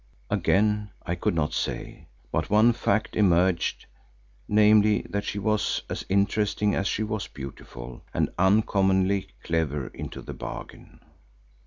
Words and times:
Again, 0.31 0.89
I 1.05 1.13
could 1.13 1.35
not 1.35 1.53
say, 1.53 2.07
but 2.31 2.49
one 2.49 2.73
fact 2.73 3.15
emerged, 3.15 3.85
namely 4.47 5.05
that 5.07 5.23
she 5.25 5.37
was 5.37 5.83
as 5.91 6.03
interesting 6.09 6.73
as 6.73 6.87
she 6.87 7.03
was 7.03 7.27
beautiful, 7.27 8.01
and 8.11 8.31
uncommonly 8.39 9.27
clever 9.43 9.89
into 9.89 10.23
the 10.23 10.33
bargain. 10.33 11.01